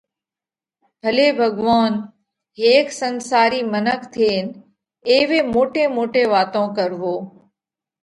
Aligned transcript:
ڀلي 1.01 1.27
ڀڳوونَ! 1.39 1.91
ھيڪ 2.59 2.85
سنسارِي 3.01 3.61
منک 3.73 4.01
ٿينَ 4.13 4.45
ايوي 5.09 5.39
موٽي 5.53 5.83
موٽي 5.95 6.23
واتون 6.33 6.67
ڪروو، 6.77 7.15